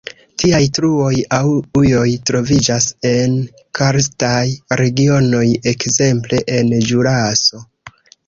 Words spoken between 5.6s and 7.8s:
ekzemple en Ĵuraso.